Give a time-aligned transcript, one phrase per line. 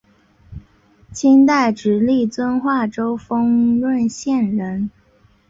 [1.11, 4.89] 清代直隶遵化州丰润县人。